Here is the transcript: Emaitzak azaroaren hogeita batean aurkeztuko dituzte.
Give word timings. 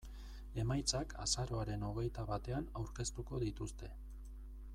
Emaitzak 0.63 1.13
azaroaren 1.25 1.85
hogeita 1.89 2.25
batean 2.33 2.67
aurkeztuko 2.81 3.43
dituzte. 3.45 3.93